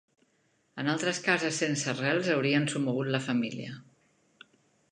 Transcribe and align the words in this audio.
En 0.83 0.87
altres 0.93 1.19
cases 1.25 1.59
sense 1.63 1.91
arrels 1.93 2.29
haurien 2.35 2.67
somogut 2.73 3.13
la 3.17 3.23
família 3.29 3.77